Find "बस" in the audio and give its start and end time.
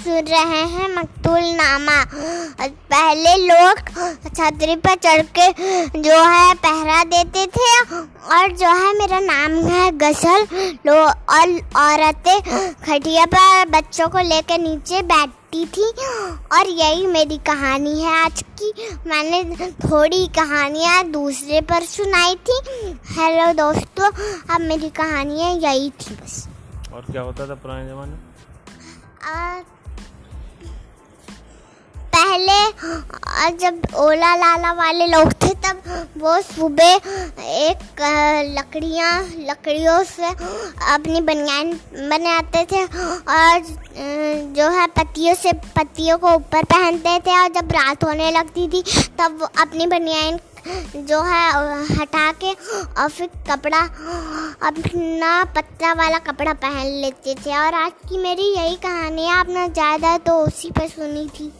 26.14-26.46